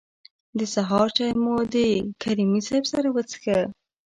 د 0.57 0.59
سهار 0.73 1.07
چای 1.17 1.31
مو 1.43 1.55
د 1.73 1.75
کریمي 2.21 2.59
صیب 2.67 2.83
سره 2.93 3.07
وڅښه. 3.15 3.59